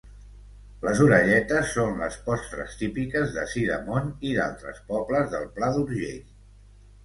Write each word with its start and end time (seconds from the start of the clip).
Les 0.85 1.01
orelletes 1.07 1.73
són 1.73 1.93
les 2.05 2.17
postres 2.31 2.79
típiques 2.81 3.37
de 3.37 3.45
Sidamon 3.53 4.11
i 4.33 4.35
d'altres 4.41 4.83
pobles 4.91 5.33
del 5.37 5.49
Pla 5.61 5.73
d'Urgell. 5.79 6.21